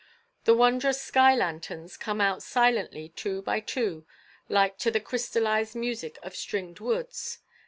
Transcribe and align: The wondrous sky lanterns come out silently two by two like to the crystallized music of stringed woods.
The 0.45 0.55
wondrous 0.55 0.99
sky 0.99 1.35
lanterns 1.35 1.95
come 1.95 2.19
out 2.21 2.41
silently 2.41 3.09
two 3.09 3.43
by 3.43 3.59
two 3.59 4.07
like 4.49 4.79
to 4.79 4.89
the 4.89 4.99
crystallized 4.99 5.75
music 5.75 6.17
of 6.23 6.35
stringed 6.35 6.79
woods. 6.79 7.37